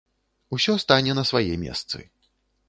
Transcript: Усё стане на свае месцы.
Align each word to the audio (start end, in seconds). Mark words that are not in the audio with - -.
Усё 0.57 0.73
стане 0.83 1.13
на 1.19 1.27
свае 1.31 1.51
месцы. 1.67 2.03